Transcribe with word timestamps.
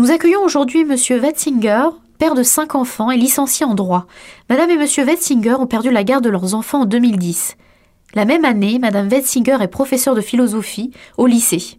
Nous 0.00 0.10
accueillons 0.10 0.42
aujourd'hui 0.42 0.86
Monsieur 0.86 1.20
Wetzinger, 1.20 1.90
père 2.16 2.34
de 2.34 2.42
cinq 2.42 2.74
enfants 2.74 3.10
et 3.10 3.18
licencié 3.18 3.66
en 3.66 3.74
droit. 3.74 4.06
Madame 4.48 4.70
et 4.70 4.78
Monsieur 4.78 5.04
Wetzinger 5.04 5.56
ont 5.56 5.66
perdu 5.66 5.90
la 5.90 6.04
garde 6.04 6.24
de 6.24 6.30
leurs 6.30 6.54
enfants 6.54 6.80
en 6.80 6.84
2010. 6.86 7.58
La 8.14 8.24
même 8.24 8.46
année, 8.46 8.78
Madame 8.78 9.08
Wetzinger 9.08 9.58
est 9.60 9.68
professeure 9.68 10.14
de 10.14 10.22
philosophie 10.22 10.90
au 11.18 11.26
lycée. 11.26 11.78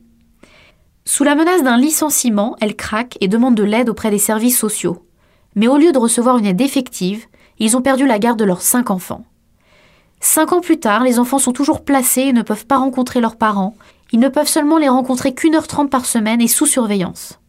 Sous 1.04 1.23
la 1.23 1.34
menace 1.34 1.63
d'un 1.63 1.78
licenciement, 1.78 2.55
elle 2.62 2.76
craque 2.76 3.18
et 3.21 3.28
demande 3.28 3.55
de 3.55 3.63
l'aide 3.63 3.89
auprès 3.89 4.11
des 4.11 4.20
services 4.20 4.59
sociaux. 4.59 5.03
Mais 5.55 5.67
au 5.67 5.77
lieu 5.77 5.91
de 5.91 5.97
recevoir 5.97 6.38
une 6.38 6.45
aide 6.45 6.61
effective, 6.61 7.25
ils 7.57 7.75
ont 7.75 7.81
perdu 7.81 8.05
la 8.05 8.19
garde 8.19 8.38
de 8.38 8.45
leurs 8.45 8.61
cinq 8.61 8.91
enfants. 8.91 9.25
Cinq 10.19 10.53
ans 10.53 10.61
plus 10.61 10.79
tard, 10.79 11.03
les 11.03 11.17
enfants 11.17 11.39
sont 11.39 11.53
toujours 11.53 11.83
placés 11.83 12.21
et 12.21 12.33
ne 12.33 12.43
peuvent 12.43 12.67
pas 12.67 12.77
rencontrer 12.77 13.19
leurs 13.19 13.38
parents. 13.38 13.75
Ils 14.11 14.19
ne 14.19 14.29
peuvent 14.29 14.47
seulement 14.47 14.77
les 14.77 14.89
rencontrer 14.89 15.33
qu'une 15.33 15.55
heure 15.55 15.65
trente 15.65 15.89
par 15.89 16.05
semaine 16.05 16.39
et 16.39 16.47
sous 16.47 16.67
surveillance. 16.67 17.41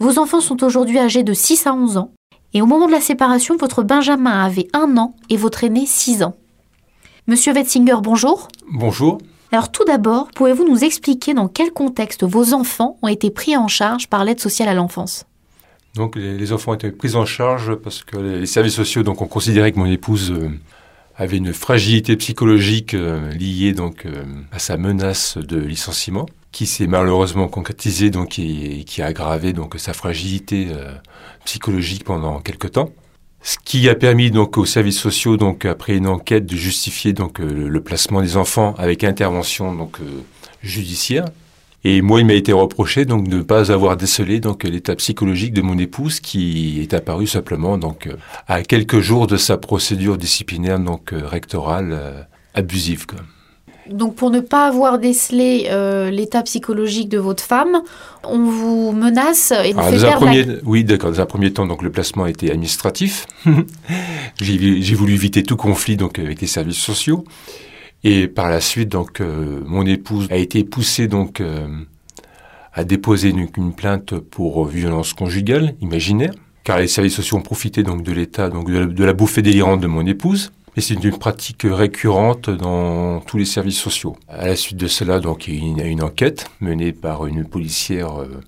Vos 0.00 0.18
enfants 0.18 0.40
sont 0.40 0.64
aujourd'hui 0.64 0.98
âgés 0.98 1.22
de 1.22 1.32
6 1.32 1.66
à 1.66 1.74
11 1.74 1.96
ans, 1.98 2.12
et 2.52 2.60
au 2.60 2.66
moment 2.66 2.86
de 2.86 2.92
la 2.92 3.00
séparation, 3.00 3.56
votre 3.56 3.82
Benjamin 3.82 4.44
avait 4.44 4.68
un 4.72 4.96
an 4.96 5.14
et 5.30 5.36
votre 5.36 5.64
aîné 5.64 5.86
6 5.86 6.24
ans. 6.24 6.34
Monsieur 7.26 7.52
Wetzinger, 7.52 7.96
bonjour. 8.02 8.48
Bonjour. 8.70 9.18
Alors 9.52 9.70
tout 9.70 9.84
d'abord, 9.84 10.28
pouvez-vous 10.34 10.68
nous 10.68 10.82
expliquer 10.82 11.32
dans 11.32 11.46
quel 11.46 11.70
contexte 11.70 12.24
vos 12.24 12.54
enfants 12.54 12.98
ont 13.02 13.08
été 13.08 13.30
pris 13.30 13.56
en 13.56 13.68
charge 13.68 14.08
par 14.08 14.24
l'aide 14.24 14.40
sociale 14.40 14.68
à 14.68 14.74
l'enfance? 14.74 15.26
Donc 15.94 16.16
les, 16.16 16.52
enfants 16.52 16.72
ont 16.72 16.74
été 16.74 16.90
pris 16.90 17.14
en 17.14 17.24
charge 17.24 17.76
parce 17.76 18.02
que 18.02 18.16
les, 18.16 18.46
services 18.46 18.74
sociaux 18.74 19.04
donc, 19.04 19.22
ont 19.22 19.28
considéré 19.28 19.70
que 19.70 19.78
mon 19.78 19.86
épouse 19.86 20.32
euh, 20.32 20.50
avait 21.16 21.36
une 21.36 21.52
fragilité 21.52 22.16
psychologique 22.16 22.94
euh, 22.94 23.30
liée 23.30 23.72
donc, 23.72 24.06
euh, 24.06 24.24
à 24.50 24.58
sa 24.58 24.76
menace 24.76 25.38
de 25.38 25.58
licenciement 25.58 26.26
qui 26.54 26.66
s'est 26.66 26.86
malheureusement 26.86 27.48
concrétisée 27.48 28.10
donc, 28.10 28.38
et, 28.38 28.84
qui 28.84 29.02
a 29.02 29.06
aggravé 29.06 29.52
donc, 29.52 29.74
sa 29.76 29.92
fragilité 29.92 30.68
psychologique 31.44 32.04
pendant 32.04 32.40
quelque 32.40 32.68
temps. 32.68 32.90
Ce 33.46 33.58
qui 33.62 33.90
a 33.90 33.94
permis 33.94 34.30
donc 34.30 34.56
aux 34.56 34.64
services 34.64 34.98
sociaux, 34.98 35.36
donc 35.36 35.66
après 35.66 35.94
une 35.94 36.06
enquête, 36.06 36.46
de 36.46 36.56
justifier 36.56 37.12
donc 37.12 37.40
euh, 37.40 37.68
le 37.68 37.80
placement 37.82 38.22
des 38.22 38.38
enfants 38.38 38.74
avec 38.78 39.04
intervention 39.04 39.74
donc 39.74 40.00
euh, 40.00 40.22
judiciaire. 40.62 41.26
Et 41.84 42.00
moi, 42.00 42.20
il 42.20 42.26
m'a 42.26 42.32
été 42.32 42.54
reproché 42.54 43.04
donc 43.04 43.28
de 43.28 43.36
ne 43.36 43.42
pas 43.42 43.70
avoir 43.70 43.98
décelé 43.98 44.40
donc 44.40 44.64
l'état 44.64 44.96
psychologique 44.96 45.52
de 45.52 45.60
mon 45.60 45.76
épouse 45.76 46.20
qui 46.20 46.80
est 46.80 46.94
apparu 46.94 47.26
simplement 47.26 47.76
donc 47.76 48.06
euh, 48.06 48.16
à 48.48 48.62
quelques 48.62 49.00
jours 49.00 49.26
de 49.26 49.36
sa 49.36 49.58
procédure 49.58 50.16
disciplinaire 50.16 50.78
donc 50.78 51.10
rectorale 51.12 52.26
abusive. 52.54 53.04
Quoi. 53.04 53.18
Donc 53.90 54.14
pour 54.14 54.30
ne 54.30 54.40
pas 54.40 54.66
avoir 54.66 54.98
décelé 54.98 55.66
euh, 55.68 56.10
l'état 56.10 56.42
psychologique 56.42 57.08
de 57.08 57.18
votre 57.18 57.42
femme, 57.42 57.82
on 58.22 58.44
vous 58.44 58.92
menace 58.92 59.52
et 59.64 59.72
vous 59.72 59.82
fait 59.82 60.14
premier, 60.14 60.46
Oui, 60.64 60.84
d'accord. 60.84 61.10
Dans 61.10 61.20
un 61.20 61.26
premier 61.26 61.52
temps, 61.52 61.66
donc 61.66 61.82
le 61.82 61.90
placement 61.90 62.24
a 62.24 62.30
été 62.30 62.50
administratif. 62.50 63.26
j'ai 64.40 64.94
voulu 64.94 65.14
éviter 65.14 65.42
tout 65.42 65.56
conflit 65.56 65.96
donc 65.96 66.18
avec 66.18 66.40
les 66.40 66.46
services 66.46 66.78
sociaux. 66.78 67.24
Et 68.04 68.28
par 68.28 68.50
la 68.50 68.60
suite, 68.60 68.90
donc 68.90 69.20
euh, 69.20 69.60
mon 69.66 69.86
épouse 69.86 70.28
a 70.30 70.36
été 70.36 70.62
poussée 70.64 71.08
donc 71.08 71.40
euh, 71.40 71.66
à 72.72 72.84
déposer 72.84 73.30
une, 73.30 73.72
plainte 73.72 74.18
pour 74.18 74.66
violence 74.66 75.14
conjugale 75.14 75.74
imaginaire, 75.80 76.32
car 76.64 76.78
les 76.78 76.88
services 76.88 77.16
sociaux 77.16 77.38
ont 77.38 77.42
profité 77.42 77.82
donc 77.82 78.02
de 78.02 78.12
l'état 78.12 78.50
donc 78.50 78.70
de 78.70 79.04
la 79.04 79.12
bouffée 79.12 79.42
délirante 79.42 79.80
de 79.80 79.86
mon 79.86 80.06
épouse. 80.06 80.52
Et 80.76 80.80
c'est 80.80 80.94
une 80.94 81.16
pratique 81.16 81.62
récurrente 81.64 82.50
dans 82.50 83.20
tous 83.20 83.38
les 83.38 83.44
services 83.44 83.78
sociaux. 83.78 84.16
À 84.28 84.48
la 84.48 84.56
suite 84.56 84.76
de 84.76 84.88
cela, 84.88 85.20
donc, 85.20 85.46
il 85.46 85.78
y 85.78 85.80
a 85.80 85.86
une 85.86 86.02
enquête 86.02 86.50
menée 86.60 86.92
par 86.92 87.26
une 87.26 87.44
policière 87.44 88.20
euh, 88.20 88.40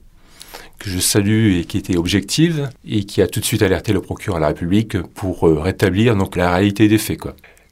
que 0.81 0.91
je 0.91 0.99
salue 0.99 1.53
et 1.53 1.65
qui 1.65 1.79
était 1.79 1.97
objective 1.97 2.69
et 2.85 3.05
qui 3.05 3.23
a 3.23 3.29
tout 3.29 3.39
de 3.39 3.45
suite 3.45 3.63
alerté 3.63 3.93
le 3.93 4.01
procureur 4.01 4.39
de 4.39 4.43
la 4.43 4.49
République 4.49 5.01
pour 5.01 5.47
euh, 5.47 5.61
rétablir 5.61 6.17
donc 6.17 6.35
la 6.35 6.53
réalité 6.53 6.89
des 6.89 6.99
faits. 6.99 7.21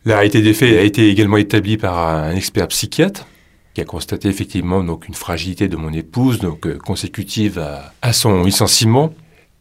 La 0.05 0.17
réalité 0.17 0.41
des 0.41 0.55
faits 0.55 0.79
a 0.79 0.83
été 0.83 1.09
également 1.09 1.37
établie 1.37 1.77
par 1.77 1.99
un 1.99 2.37
expert 2.37 2.69
psychiatre 2.69 3.27
qui 3.73 3.81
a 3.81 3.85
constaté 3.85 4.29
effectivement 4.29 4.85
donc 4.85 5.09
une 5.09 5.15
fragilité 5.15 5.67
de 5.67 5.77
mon 5.77 5.93
épouse 5.93 6.39
donc 6.39 6.65
euh, 6.67 6.79
consécutive 6.79 7.59
à 8.03 8.13
son 8.13 8.45
licenciement 8.45 9.13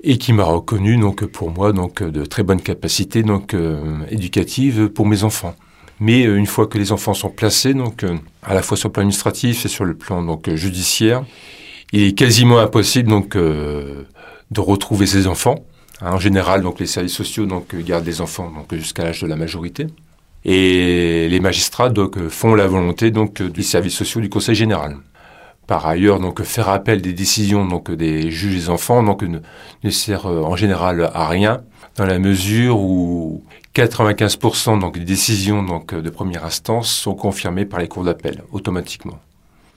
et 0.03 0.17
qui 0.17 0.33
m'a 0.33 0.43
reconnu 0.43 0.97
donc 0.97 1.25
pour 1.25 1.49
moi 1.49 1.71
donc 1.71 2.03
de 2.03 2.25
très 2.25 2.43
bonnes 2.43 2.61
capacités 2.61 3.23
donc 3.23 3.53
euh, 3.53 3.99
éducatives 4.09 4.89
pour 4.89 5.05
mes 5.05 5.23
enfants. 5.23 5.55
Mais 5.99 6.25
euh, 6.25 6.37
une 6.37 6.45
fois 6.45 6.67
que 6.67 6.77
les 6.77 6.91
enfants 6.91 7.13
sont 7.13 7.29
placés 7.29 7.73
donc 7.73 8.03
euh, 8.03 8.17
à 8.43 8.53
la 8.53 8.61
fois 8.61 8.75
sur 8.75 8.89
le 8.89 8.93
plan 8.93 9.01
administratif 9.01 9.65
et 9.65 9.69
sur 9.69 9.85
le 9.85 9.95
plan 9.95 10.21
donc 10.21 10.53
judiciaire, 10.53 11.23
il 11.93 12.03
est 12.03 12.13
quasiment 12.13 12.59
impossible 12.59 13.09
donc 13.09 13.37
de 13.37 14.05
retrouver 14.57 15.05
ces 15.05 15.27
enfants. 15.27 15.63
En 16.01 16.17
général, 16.17 16.63
donc 16.63 16.79
les 16.79 16.87
services 16.87 17.13
sociaux 17.13 17.45
donc 17.45 17.75
gardent 17.75 18.05
les 18.05 18.19
enfants 18.19 18.51
donc 18.51 18.73
jusqu'à 18.73 19.03
l'âge 19.03 19.21
de 19.21 19.27
la 19.27 19.35
majorité. 19.35 19.85
Et 20.43 21.29
les 21.29 21.39
magistrats 21.39 21.89
donc 21.89 22.17
font 22.29 22.55
la 22.55 22.67
volonté 22.67 23.11
donc 23.11 23.43
du 23.43 23.61
service 23.61 23.93
sociaux 23.93 24.21
du 24.21 24.29
Conseil 24.29 24.55
général. 24.55 24.97
Par 25.67 25.85
ailleurs, 25.87 26.19
donc 26.19 26.43
faire 26.43 26.69
appel 26.69 27.01
des 27.01 27.13
décisions 27.13 27.65
donc 27.65 27.89
des 27.89 28.31
juges 28.31 28.55
des 28.55 28.69
enfants 28.69 29.01
donc 29.01 29.23
ne, 29.23 29.89
sert 29.89 30.25
euh, 30.25 30.41
en 30.41 30.55
général 30.55 31.09
à 31.13 31.27
rien 31.27 31.61
dans 31.95 32.05
la 32.05 32.19
mesure 32.19 32.79
où 32.79 33.43
95% 33.75 34.79
donc 34.79 34.97
des 34.97 35.05
décisions 35.05 35.63
donc 35.63 35.95
de 35.95 36.09
première 36.09 36.45
instance 36.45 36.91
sont 36.91 37.15
confirmées 37.15 37.65
par 37.65 37.79
les 37.79 37.87
cours 37.87 38.03
d'appel 38.03 38.43
automatiquement. 38.51 39.19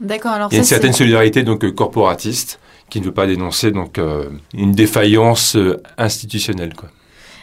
D'accord. 0.01 0.33
Alors 0.33 0.49
il 0.51 0.55
y 0.55 0.57
a 0.57 0.61
une 0.61 0.65
certaine 0.65 0.93
solidarité 0.93 1.43
donc 1.43 1.71
corporatiste 1.75 2.59
qui 2.91 3.01
ne 3.01 3.07
veut 3.07 3.15
pas 3.15 3.27
dénoncer 3.27 3.71
donc 3.71 3.99
euh, 3.99 4.29
une 4.55 4.73
défaillance 4.73 5.57
euh, 5.57 5.83
institutionnelle 5.99 6.75
quoi. 6.75 6.91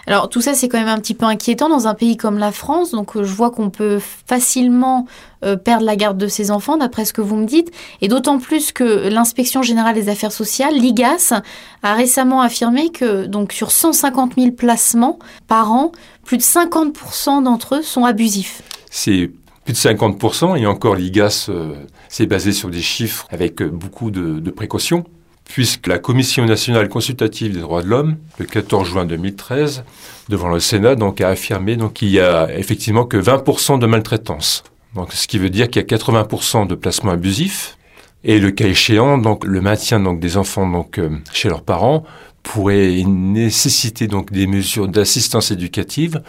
Alors 0.06 0.28
tout 0.28 0.41
ça, 0.41 0.53
c'est 0.53 0.68
quand 0.68 0.80
même 0.80 0.90
un 0.90 1.00
petit 1.00 1.14
peu 1.14 1.25
inquiétant 1.25 1.69
dans 1.69 1.88
un 1.88 1.94
pays 1.94 2.18
comme 2.18 2.38
la 2.38 2.52
France. 2.52 2.91
Donc 2.91 3.16
euh, 3.16 3.24
je 3.24 3.34
vois 3.34 3.52
qu'on 3.52 3.69
peut 3.69 4.00
facilement 4.00 5.08
euh, 5.46 5.56
perdre 5.56 5.86
la 5.86 5.96
garde 5.96 6.18
de 6.18 6.28
ses 6.28 6.52
enfants, 6.52 6.78
d'après 6.78 7.06
ce 7.06 7.14
que 7.14 7.22
vous 7.22 7.38
me 7.38 7.46
dites. 7.46 7.72
Et 8.02 8.09
d'autant 8.09 8.38
plus 8.38 8.74
que 8.74 9.08
l'inspection 9.08 9.62
générale 9.62 9.96
des 9.96 10.09
affaires 10.09 10.34
sociales, 10.34 10.74
l'IGAS, 10.75 11.41
a 11.84 11.94
récemment 11.94 12.41
affirmé 12.41 12.90
que 12.90 13.25
donc 13.25 13.53
sur 13.53 13.72
150 13.72 14.34
000 14.38 14.52
placements 14.52 15.19
par 15.47 15.72
an, 15.72 15.94
plus 16.25 16.38
de 16.38 16.44
50% 16.44 17.44
d'entre 17.44 17.75
eux 17.75 17.81
sont 17.81 18.03
abusifs. 18.03 18.62
C'est 18.91 19.31
plus 19.64 19.74
de 19.74 19.78
50%, 19.78 20.58
et 20.58 20.66
encore 20.68 20.96
l'IGAS 20.96 21.46
euh, 21.47 21.75
s'est 22.09 22.25
basé 22.25 22.52
sur 22.52 22.70
des 22.70 22.81
chiffres 22.81 23.25
avec 23.31 23.64
beaucoup 23.64 24.12
de 24.12 24.52
précautions 24.52 25.06
puisque 25.45 25.87
la 25.87 25.99
Commission 25.99 26.45
nationale 26.45 26.89
consultative 26.89 27.53
des 27.53 27.59
droits 27.59 27.83
de 27.83 27.87
l'homme, 27.87 28.17
le 28.39 28.45
14 28.45 28.87
juin 28.87 29.05
2013, 29.05 29.83
devant 30.29 30.49
le 30.49 30.59
Sénat, 30.59 30.95
donc, 30.95 31.21
a 31.21 31.29
affirmé 31.29 31.77
qu'il 31.93 32.09
y 32.09 32.19
a 32.19 32.47
effectivement 32.57 33.05
que 33.05 33.17
20% 33.17 33.79
de 33.79 33.85
maltraitance. 33.85 34.63
Donc, 34.95 35.13
ce 35.13 35.27
qui 35.27 35.37
veut 35.37 35.49
dire 35.49 35.69
qu'il 35.69 35.81
y 35.81 35.85
a 35.85 35.97
80% 35.97 36.67
de 36.67 36.75
placements 36.75 37.11
abusifs. 37.11 37.77
Et 38.23 38.39
le 38.39 38.51
cas 38.51 38.67
échéant, 38.67 39.17
donc, 39.17 39.43
le 39.43 39.59
maintien 39.59 39.99
donc, 39.99 40.19
des 40.19 40.37
enfants 40.37 40.69
donc, 40.69 40.97
euh, 40.97 41.09
chez 41.33 41.49
leurs 41.49 41.63
parents 41.63 42.03
pourrait 42.41 43.03
nécessiter 43.05 44.07
donc, 44.07 44.31
des 44.31 44.47
mesures 44.47 44.87
d'assistance 44.87 45.51
éducative 45.51 46.21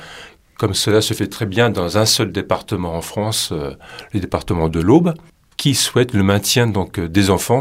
comme 0.59 0.75
cela 0.75 1.01
se 1.01 1.15
fait 1.15 1.27
très 1.27 1.47
bien 1.47 1.71
dans 1.71 1.99
un 1.99 2.07
seul 2.07 2.33
département 2.33 2.95
en 2.95 3.03
France, 3.03 3.51
euh, 3.53 3.75
le 4.13 4.21
département 4.21 4.69
de 4.69 4.81
l'Aube, 4.81 5.15
qui 5.57 5.75
souhaite 5.75 6.15
le 6.15 6.23
maintien 6.23 6.67
donc 6.67 7.01
des 7.01 7.31
enfants 7.31 7.61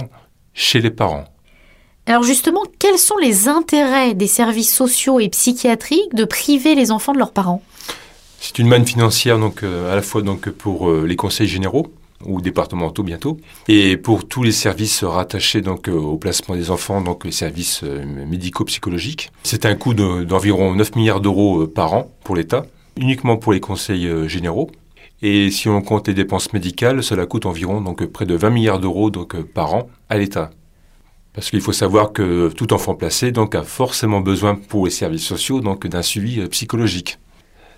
chez 0.53 0.79
les 0.79 0.91
parents. 0.91 1.25
Alors 2.05 2.23
justement, 2.23 2.63
quels 2.79 2.97
sont 2.97 3.17
les 3.17 3.47
intérêts 3.47 4.13
des 4.13 4.27
services 4.27 4.73
sociaux 4.73 5.21
et 5.21 5.29
psychiatriques 5.29 6.13
de 6.13 6.25
priver 6.25 6.75
les 6.75 6.91
enfants 6.91 7.13
de 7.13 7.17
leurs 7.17 7.31
parents? 7.31 7.63
C'est 8.41 8.59
une 8.59 8.67
manne 8.67 8.85
financière 8.85 9.39
donc 9.39 9.63
euh, 9.63 9.91
à 9.91 9.95
la 9.95 10.01
fois 10.01 10.21
pour 10.57 10.89
euh, 10.89 11.05
les 11.07 11.15
conseils 11.15 11.47
généraux 11.47 11.87
ou 12.25 12.41
départementaux 12.41 13.03
bientôt 13.03 13.37
et 13.69 13.95
pour 13.95 14.27
tous 14.27 14.43
les 14.43 14.51
services 14.51 15.05
rattachés 15.05 15.61
donc 15.61 15.87
euh, 15.87 15.93
au 15.93 16.17
placement 16.17 16.57
des 16.57 16.71
enfants 16.71 16.99
donc 16.99 17.23
les 17.23 17.31
services 17.31 17.83
médico-psychologiques. 17.83 19.31
C'est 19.43 19.65
un 19.65 19.75
coût 19.75 19.93
d'environ 19.93 20.75
9 20.75 20.97
milliards 20.97 21.21
d'euros 21.21 21.67
par 21.67 21.93
an 21.93 22.11
pour 22.25 22.35
l'État, 22.35 22.65
uniquement 22.97 23.37
pour 23.37 23.53
les 23.53 23.61
conseils 23.61 24.09
généraux. 24.27 24.69
Et 25.21 25.51
si 25.51 25.69
on 25.69 25.81
compte 25.81 26.09
les 26.09 26.13
dépenses 26.13 26.51
médicales, 26.51 27.01
cela 27.01 27.25
coûte 27.25 27.45
environ 27.45 27.79
donc 27.79 28.05
près 28.07 28.25
de 28.25 28.35
20 28.35 28.49
milliards 28.49 28.79
d'euros 28.79 29.09
par 29.53 29.73
an 29.73 29.87
à 30.09 30.17
l'État. 30.17 30.51
Parce 31.33 31.49
qu'il 31.49 31.61
faut 31.61 31.73
savoir 31.73 32.13
que 32.13 32.49
tout 32.49 32.73
enfant 32.73 32.95
placé 32.95 33.31
donc, 33.31 33.55
a 33.55 33.63
forcément 33.63 34.21
besoin 34.21 34.55
pour 34.55 34.85
les 34.85 34.91
services 34.91 35.25
sociaux 35.25 35.61
d'un 35.61 36.01
suivi 36.01 36.39
euh, 36.39 36.47
psychologique. 36.47 37.17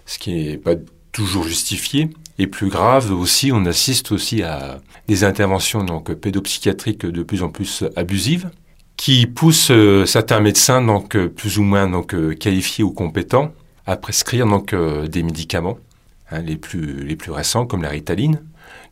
Ce 0.05 0.19
qui 0.19 0.33
n'est 0.33 0.57
pas 0.57 0.75
toujours 1.11 1.43
justifié. 1.43 2.09
Et 2.37 2.47
plus 2.47 2.67
grave 2.67 3.11
aussi, 3.11 3.51
on 3.53 3.65
assiste 3.65 4.11
aussi 4.11 4.43
à 4.43 4.81
des 5.07 5.23
interventions 5.23 5.85
donc, 5.85 6.13
pédopsychiatriques 6.13 7.05
de 7.05 7.23
plus 7.23 7.43
en 7.43 7.49
plus 7.49 7.85
abusives 7.95 8.49
qui 8.97 9.25
poussent 9.25 9.71
euh, 9.71 10.05
certains 10.05 10.41
médecins 10.41 10.81
donc, 10.81 11.17
plus 11.17 11.57
ou 11.57 11.63
moins 11.63 11.87
donc, 11.87 12.13
qualifiés 12.37 12.83
ou 12.83 12.91
compétents 12.91 13.53
à 13.85 13.97
prescrire 13.97 14.45
donc, 14.47 14.73
euh, 14.73 15.07
des 15.07 15.23
médicaments, 15.23 15.77
hein, 16.31 16.41
les, 16.41 16.57
plus, 16.57 17.05
les 17.05 17.15
plus 17.15 17.31
récents 17.31 17.65
comme 17.65 17.83
la 17.83 17.89
ritaline, 17.89 18.41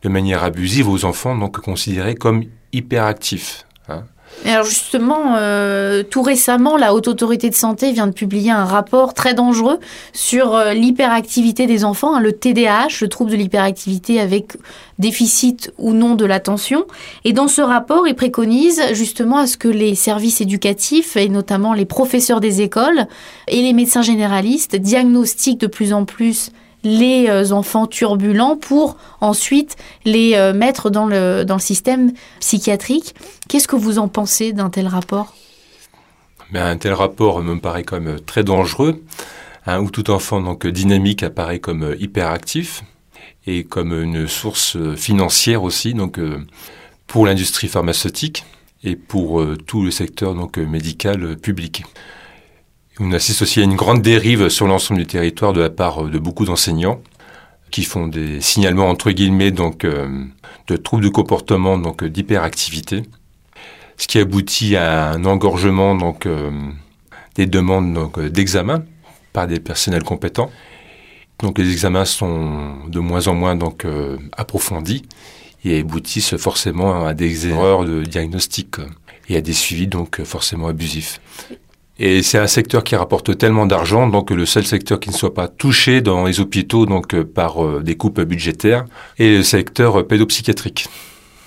de 0.02 0.08
manière 0.08 0.44
abusive 0.44 0.88
aux 0.88 1.04
enfants 1.04 1.36
donc, 1.36 1.60
considérés 1.60 2.14
comme 2.14 2.44
hyperactifs. 2.72 3.66
Hein. 3.88 4.04
Alors 4.44 4.66
justement, 4.66 5.36
euh, 5.36 6.02
tout 6.02 6.22
récemment, 6.22 6.76
la 6.76 6.94
Haute 6.94 7.08
Autorité 7.08 7.48
de 7.48 7.54
Santé 7.54 7.92
vient 7.92 8.06
de 8.06 8.12
publier 8.12 8.50
un 8.50 8.64
rapport 8.64 9.14
très 9.14 9.32
dangereux 9.32 9.78
sur 10.12 10.54
euh, 10.54 10.74
l'hyperactivité 10.74 11.66
des 11.66 11.84
enfants, 11.84 12.14
hein, 12.14 12.20
le 12.20 12.32
TDAH, 12.32 13.00
le 13.00 13.08
trouble 13.08 13.30
de 13.30 13.36
l'hyperactivité 13.36 14.20
avec 14.20 14.56
déficit 14.98 15.72
ou 15.78 15.92
non 15.92 16.14
de 16.14 16.26
l'attention. 16.26 16.84
Et 17.24 17.32
dans 17.32 17.48
ce 17.48 17.62
rapport, 17.62 18.06
il 18.06 18.14
préconise 18.14 18.82
justement 18.92 19.38
à 19.38 19.46
ce 19.46 19.56
que 19.56 19.68
les 19.68 19.94
services 19.94 20.40
éducatifs, 20.40 21.16
et 21.16 21.28
notamment 21.28 21.72
les 21.72 21.86
professeurs 21.86 22.40
des 22.40 22.60
écoles 22.60 23.06
et 23.48 23.62
les 23.62 23.72
médecins 23.72 24.02
généralistes, 24.02 24.76
diagnostiquent 24.76 25.60
de 25.60 25.66
plus 25.66 25.92
en 25.92 26.04
plus 26.04 26.50
les 26.84 27.26
euh, 27.28 27.50
enfants 27.50 27.86
turbulents 27.86 28.56
pour 28.56 28.96
ensuite 29.20 29.76
les 30.04 30.34
euh, 30.34 30.52
mettre 30.52 30.90
dans 30.90 31.06
le, 31.06 31.44
système 31.58 32.12
psychiatrique. 32.40 33.14
Qu'est-ce 33.48 33.66
que 33.66 33.76
vous 33.76 33.98
en 33.98 34.08
pensez 34.08 34.52
d'un 34.52 34.70
tel 34.70 34.86
rapport? 34.86 35.34
Mais 36.52 36.60
Un 36.60 36.76
tel 36.76 36.92
rapport 36.92 37.42
me 37.42 37.58
paraît 37.58 37.84
quand 37.84 38.00
très 38.26 38.44
dangereux, 38.44 39.02
hein, 39.66 39.80
où 39.80 39.90
tout 39.90 40.10
enfant 40.10 40.40
dynamique 40.64 41.22
apparaît 41.22 41.58
comme 41.58 41.96
hyperactif 41.98 42.82
et 43.46 43.64
comme 43.64 43.92
une 43.92 44.28
source 44.28 44.76
financière 44.96 45.62
aussi 45.62 45.94
donc 45.94 46.18
pour 47.06 47.26
l'industrie 47.26 47.68
pharmaceutique 47.68 48.44
et 48.82 48.96
pour 48.96 49.42
tout 49.66 49.82
le 49.82 49.90
secteur 49.90 50.34
donc 50.34 50.58
médical 50.58 51.36
public. 51.36 51.84
On 53.00 53.10
assiste 53.12 53.42
aussi 53.42 53.58
à 53.60 53.64
une 53.64 53.74
grande 53.74 54.02
dérive 54.02 54.48
sur 54.48 54.68
l'ensemble 54.68 55.00
du 55.00 55.06
territoire 55.06 55.52
de 55.52 55.60
la 55.60 55.70
part 55.70 56.04
de 56.04 56.18
beaucoup 56.18 56.44
d'enseignants 56.44 57.00
qui 57.72 57.82
font 57.82 58.06
des 58.06 58.40
signalements 58.40 58.88
entre 58.88 59.10
guillemets 59.10 59.50
donc 59.50 59.84
euh, 59.84 60.24
de 60.68 60.76
troubles 60.76 61.02
de 61.02 61.08
comportement 61.08 61.76
donc 61.76 62.04
d'hyperactivité, 62.04 63.02
ce 63.96 64.06
qui 64.06 64.20
aboutit 64.20 64.76
à 64.76 65.10
un 65.10 65.24
engorgement 65.24 65.96
donc 65.96 66.26
euh, 66.26 66.52
des 67.34 67.46
demandes 67.46 67.92
donc 67.92 68.20
d'examen 68.20 68.84
par 69.32 69.48
des 69.48 69.58
personnels 69.58 70.04
compétents. 70.04 70.52
Donc 71.40 71.58
les 71.58 71.72
examens 71.72 72.04
sont 72.04 72.76
de 72.86 73.00
moins 73.00 73.26
en 73.26 73.34
moins 73.34 73.56
donc 73.56 73.84
euh, 73.84 74.18
approfondis 74.36 75.02
et 75.64 75.80
aboutissent 75.80 76.36
forcément 76.36 77.04
à 77.04 77.12
des 77.12 77.48
erreurs 77.48 77.84
de 77.84 78.04
diagnostic 78.04 78.76
et 79.28 79.36
à 79.36 79.40
des 79.40 79.52
suivis 79.52 79.88
donc 79.88 80.22
forcément 80.22 80.68
abusifs. 80.68 81.20
Et 81.98 82.22
c'est 82.22 82.38
un 82.38 82.48
secteur 82.48 82.82
qui 82.82 82.96
rapporte 82.96 83.38
tellement 83.38 83.66
d'argent, 83.66 84.08
donc 84.08 84.30
le 84.30 84.46
seul 84.46 84.64
secteur 84.64 84.98
qui 84.98 85.10
ne 85.10 85.14
soit 85.14 85.32
pas 85.32 85.46
touché 85.46 86.00
dans 86.00 86.24
les 86.24 86.40
hôpitaux 86.40 86.86
donc 86.86 87.14
euh, 87.14 87.24
par 87.24 87.64
euh, 87.64 87.82
des 87.84 87.96
coupes 87.96 88.20
budgétaires 88.20 88.84
est 89.18 89.36
le 89.36 89.42
secteur 89.44 90.04
pédopsychiatrique. 90.06 90.88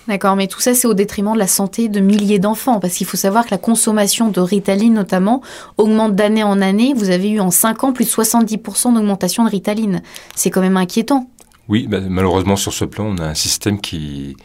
D'accord, 0.07 0.37
mais 0.37 0.47
tout 0.47 0.61
ça, 0.61 0.73
c'est 0.73 0.87
au 0.87 0.93
détriment 0.93 1.33
de 1.33 1.39
la 1.39 1.47
santé 1.47 1.89
de 1.89 1.99
milliers 1.99 2.39
d'enfants, 2.39 2.79
parce 2.79 2.93
qu'il 2.93 3.05
faut 3.05 3.17
savoir 3.17 3.45
que 3.45 3.51
la 3.51 3.57
consommation 3.57 4.29
de 4.29 4.39
Ritaline, 4.39 4.93
notamment, 4.93 5.41
augmente 5.77 6.15
d'année 6.15 6.43
en 6.43 6.61
année. 6.61 6.93
Vous 6.95 7.09
avez 7.09 7.29
eu 7.29 7.41
en 7.41 7.51
5 7.51 7.83
ans 7.83 7.91
plus 7.91 8.05
de 8.05 8.09
70% 8.09 8.93
d'augmentation 8.93 9.43
de 9.43 9.49
Ritaline. 9.49 10.01
C'est 10.33 10.49
quand 10.49 10.61
même 10.61 10.77
inquiétant. 10.77 11.29
Oui, 11.67 11.87
bah, 11.89 11.99
malheureusement, 11.99 12.55
sur 12.55 12.71
ce 12.71 12.85
plan, 12.85 13.05
on 13.07 13.17
a 13.17 13.25
un 13.25 13.33
système 13.33 13.81
qui 13.81 14.37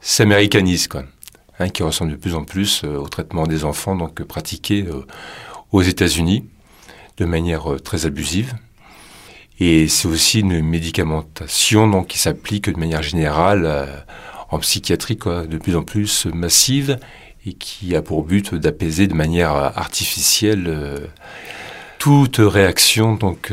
s'américanise. 0.00 0.86
Quoi. 0.86 1.02
Hein, 1.60 1.68
qui 1.68 1.82
ressemble 1.82 2.12
de 2.12 2.16
plus 2.16 2.34
en 2.34 2.42
plus 2.42 2.84
euh, 2.84 2.96
au 2.96 3.06
traitement 3.06 3.46
des 3.46 3.66
enfants 3.66 3.94
donc 3.94 4.22
pratiqué 4.22 4.86
euh, 4.88 5.04
aux 5.72 5.82
États-Unis 5.82 6.46
de 7.18 7.26
manière 7.26 7.74
euh, 7.74 7.78
très 7.78 8.06
abusive. 8.06 8.54
Et 9.58 9.86
c'est 9.86 10.08
aussi 10.08 10.40
une 10.40 10.62
médicamentation 10.62 12.02
qui 12.02 12.18
s'applique 12.18 12.70
de 12.70 12.80
manière 12.80 13.02
générale 13.02 14.06
en 14.48 14.58
psychiatrie 14.58 15.16
de 15.16 15.58
plus 15.58 15.76
en 15.76 15.82
plus 15.82 16.24
massive 16.32 16.98
et 17.44 17.52
qui 17.52 17.94
a 17.94 18.00
pour 18.00 18.24
but 18.24 18.54
d'apaiser 18.54 19.06
de 19.06 19.12
manière 19.12 19.50
artificielle 19.50 21.10
toute 21.98 22.36
réaction 22.38 23.16
donc 23.16 23.52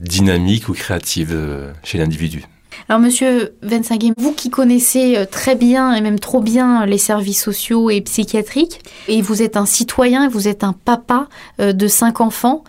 dynamique 0.00 0.70
ou 0.70 0.72
créative 0.72 1.74
chez 1.82 1.98
l'individu. 1.98 2.46
Alors, 2.88 3.00
monsieur 3.00 3.54
Vensinguet, 3.62 4.12
vous 4.16 4.32
qui 4.32 4.50
connaissez 4.50 5.16
euh, 5.16 5.26
très 5.26 5.56
bien 5.56 5.94
et 5.94 6.00
même 6.00 6.20
trop 6.20 6.40
bien 6.40 6.86
les 6.86 6.98
services 6.98 7.42
sociaux 7.42 7.90
et 7.90 8.00
psychiatriques, 8.00 8.80
et 9.08 9.22
vous 9.22 9.42
êtes 9.42 9.56
un 9.56 9.66
citoyen, 9.66 10.28
vous 10.28 10.48
êtes 10.48 10.64
un 10.64 10.72
papa 10.72 11.28
euh, 11.60 11.72
de 11.72 11.88
cinq 11.88 12.20
enfants, 12.20 12.64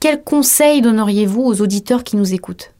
quels 0.00 0.22
conseils 0.22 0.80
donneriez-vous 0.80 1.42
aux 1.42 1.60
auditeurs 1.60 2.04
qui 2.04 2.16
nous 2.16 2.32
écoutent? 2.32 2.72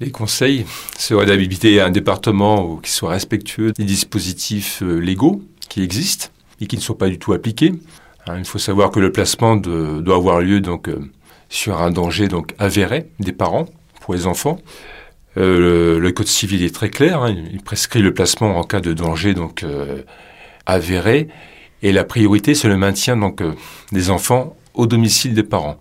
Les 0.00 0.10
conseils 0.10 0.66
seraient 0.98 1.26
d'habiliter 1.26 1.80
un 1.80 1.90
département 1.90 2.76
qui 2.76 2.90
soit 2.90 3.10
respectueux 3.10 3.72
des 3.72 3.84
dispositifs 3.84 4.82
euh, 4.82 4.98
légaux 4.98 5.40
qui 5.68 5.82
existent 5.82 6.28
et 6.60 6.66
qui 6.66 6.76
ne 6.76 6.82
sont 6.82 6.94
pas 6.94 7.08
du 7.08 7.18
tout 7.18 7.32
appliqués. 7.32 7.72
Hein, 8.26 8.38
il 8.38 8.44
faut 8.44 8.58
savoir 8.58 8.90
que 8.90 9.00
le 9.00 9.12
placement 9.12 9.56
doit 9.56 10.16
avoir 10.16 10.40
lieu 10.40 10.60
donc 10.60 10.88
sur 11.48 11.80
un 11.80 11.90
danger 11.90 12.28
donc 12.28 12.54
avéré 12.58 13.10
des 13.20 13.32
parents 13.32 13.66
pour 14.00 14.14
les 14.14 14.26
enfants. 14.26 14.58
Euh, 15.36 15.98
le, 15.98 16.12
Code 16.12 16.28
civil 16.28 16.62
est 16.62 16.74
très 16.74 16.90
clair, 16.90 17.22
hein. 17.22 17.34
il 17.52 17.60
prescrit 17.60 18.02
le 18.02 18.14
placement 18.14 18.56
en 18.56 18.62
cas 18.62 18.80
de 18.80 18.92
danger 18.92 19.34
donc 19.34 19.64
euh, 19.64 20.02
avéré, 20.64 21.28
et 21.82 21.90
la 21.90 22.04
priorité 22.04 22.54
c'est 22.54 22.68
le 22.68 22.76
maintien 22.76 23.16
donc 23.16 23.40
euh, 23.40 23.52
des 23.90 24.10
enfants 24.10 24.56
au 24.74 24.86
domicile 24.86 25.34
des 25.34 25.42
parents 25.42 25.78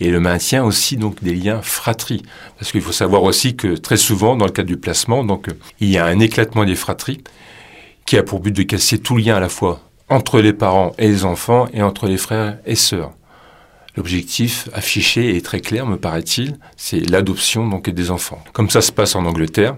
et 0.00 0.10
le 0.10 0.18
maintien 0.18 0.64
aussi 0.64 0.96
donc 0.96 1.22
des 1.22 1.34
liens 1.34 1.62
fratries, 1.62 2.22
parce 2.58 2.72
qu'il 2.72 2.80
faut 2.80 2.92
savoir 2.92 3.22
aussi 3.22 3.54
que 3.54 3.76
très 3.76 3.96
souvent 3.96 4.34
dans 4.34 4.46
le 4.46 4.52
cadre 4.52 4.68
du 4.68 4.76
placement 4.76 5.22
donc 5.22 5.46
il 5.78 5.88
y 5.88 5.98
a 5.98 6.06
un 6.06 6.18
éclatement 6.18 6.64
des 6.64 6.74
fratries 6.74 7.22
qui 8.04 8.18
a 8.18 8.24
pour 8.24 8.40
but 8.40 8.54
de 8.54 8.64
casser 8.64 8.98
tout 8.98 9.16
lien 9.16 9.36
à 9.36 9.40
la 9.40 9.48
fois 9.48 9.80
entre 10.08 10.40
les 10.40 10.52
parents 10.52 10.92
et 10.98 11.06
les 11.06 11.24
enfants 11.24 11.68
et 11.72 11.82
entre 11.82 12.06
les 12.06 12.18
frères 12.18 12.58
et 12.66 12.74
sœurs. 12.74 13.12
L'objectif 13.96 14.68
affiché 14.72 15.36
est 15.36 15.44
très 15.44 15.60
clair, 15.60 15.86
me 15.86 15.96
paraît-il, 15.96 16.56
c'est 16.76 17.00
l'adoption 17.10 17.68
donc 17.68 17.90
des 17.90 18.10
enfants. 18.10 18.42
Comme 18.52 18.70
ça 18.70 18.80
se 18.80 18.90
passe 18.90 19.14
en 19.14 19.26
Angleterre. 19.26 19.76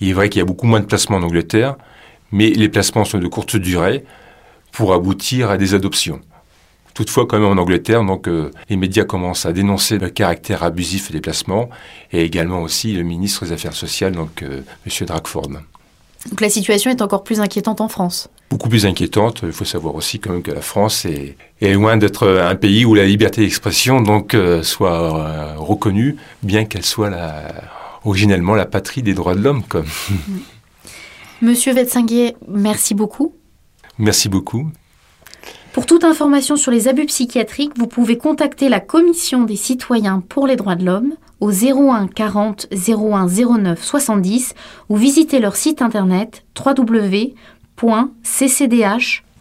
Il 0.00 0.08
est 0.08 0.12
vrai 0.12 0.28
qu'il 0.28 0.40
y 0.40 0.42
a 0.42 0.44
beaucoup 0.44 0.66
moins 0.66 0.80
de 0.80 0.86
placements 0.86 1.18
en 1.18 1.22
Angleterre, 1.22 1.76
mais 2.32 2.50
les 2.50 2.68
placements 2.68 3.04
sont 3.04 3.18
de 3.18 3.28
courte 3.28 3.56
durée 3.56 4.04
pour 4.72 4.92
aboutir 4.92 5.50
à 5.50 5.56
des 5.56 5.74
adoptions. 5.74 6.20
Toutefois, 6.94 7.26
quand 7.26 7.38
même 7.38 7.48
en 7.48 7.60
Angleterre, 7.60 8.04
donc 8.04 8.26
euh, 8.26 8.50
les 8.68 8.76
médias 8.76 9.04
commencent 9.04 9.46
à 9.46 9.52
dénoncer 9.52 9.98
le 9.98 10.10
caractère 10.10 10.64
abusif 10.64 11.12
des 11.12 11.20
placements, 11.20 11.68
et 12.12 12.22
également 12.22 12.62
aussi 12.62 12.92
le 12.92 13.04
ministre 13.04 13.44
des 13.44 13.52
Affaires 13.52 13.74
sociales, 13.74 14.12
donc 14.12 14.42
euh, 14.42 14.62
M. 14.86 15.06
Dragford. 15.06 15.48
Donc 16.28 16.40
la 16.40 16.48
situation 16.48 16.90
est 16.90 17.02
encore 17.02 17.22
plus 17.22 17.40
inquiétante 17.40 17.80
en 17.80 17.88
France 17.88 18.28
beaucoup 18.54 18.68
plus 18.68 18.86
inquiétante. 18.86 19.40
Il 19.42 19.50
faut 19.50 19.64
savoir 19.64 19.96
aussi 19.96 20.20
quand 20.20 20.30
même 20.30 20.42
que 20.42 20.52
la 20.52 20.60
France 20.60 21.06
est, 21.06 21.36
loin 21.72 21.96
d'être 21.96 22.28
un 22.28 22.54
pays 22.54 22.84
où 22.84 22.94
la 22.94 23.04
liberté 23.04 23.40
d'expression 23.40 24.00
donc 24.00 24.32
euh, 24.32 24.62
soit 24.62 25.18
euh, 25.18 25.54
reconnue, 25.56 26.14
bien 26.44 26.64
qu'elle 26.64 26.84
soit 26.84 27.10
la, 27.10 27.52
originellement 28.04 28.54
la 28.54 28.64
patrie 28.64 29.02
des 29.02 29.12
droits 29.12 29.34
de 29.34 29.40
l'homme. 29.40 29.64
Comme. 29.64 29.86
Monsieur 31.42 31.72
Vetsinguet, 31.72 32.36
merci 32.46 32.94
beaucoup. 32.94 33.34
Merci 33.98 34.28
beaucoup. 34.28 34.68
Pour 35.72 35.86
toute 35.86 36.04
information 36.04 36.54
sur 36.54 36.70
les 36.70 36.86
abus 36.86 37.06
psychiatriques, 37.06 37.72
vous 37.76 37.88
pouvez 37.88 38.18
contacter 38.18 38.68
la 38.68 38.78
Commission 38.78 39.42
des 39.42 39.56
citoyens 39.56 40.22
pour 40.28 40.46
les 40.46 40.54
droits 40.54 40.76
de 40.76 40.84
l'homme 40.84 41.14
au 41.40 41.50
01 41.50 42.06
40 42.06 42.68
01 42.72 43.26
09 43.26 43.82
70 43.82 44.54
ou 44.88 44.96
visiter 44.96 45.40
leur 45.40 45.56
site 45.56 45.82
internet 45.82 46.44
www.ccdh.fr. 47.76 49.34